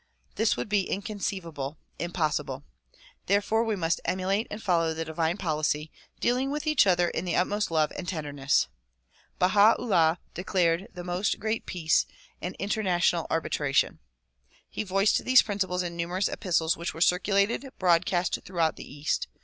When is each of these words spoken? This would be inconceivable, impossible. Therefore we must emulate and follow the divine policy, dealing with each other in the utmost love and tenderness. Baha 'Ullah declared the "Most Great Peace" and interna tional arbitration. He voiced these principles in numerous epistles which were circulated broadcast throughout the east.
This 0.33 0.57
would 0.57 0.67
be 0.67 0.89
inconceivable, 0.89 1.77
impossible. 1.99 2.63
Therefore 3.27 3.63
we 3.63 3.75
must 3.75 4.01
emulate 4.03 4.47
and 4.49 4.59
follow 4.59 4.95
the 4.95 5.05
divine 5.05 5.37
policy, 5.37 5.91
dealing 6.19 6.49
with 6.49 6.65
each 6.65 6.87
other 6.87 7.09
in 7.09 7.23
the 7.23 7.35
utmost 7.35 7.69
love 7.69 7.91
and 7.95 8.07
tenderness. 8.07 8.67
Baha 9.37 9.75
'Ullah 9.77 10.17
declared 10.33 10.87
the 10.91 11.03
"Most 11.03 11.37
Great 11.39 11.67
Peace" 11.67 12.07
and 12.41 12.57
interna 12.57 12.97
tional 12.97 13.27
arbitration. 13.29 13.99
He 14.67 14.81
voiced 14.81 15.23
these 15.23 15.43
principles 15.43 15.83
in 15.83 15.95
numerous 15.95 16.27
epistles 16.27 16.75
which 16.75 16.95
were 16.95 17.01
circulated 17.01 17.69
broadcast 17.77 18.39
throughout 18.43 18.77
the 18.77 18.91
east. 18.91 19.27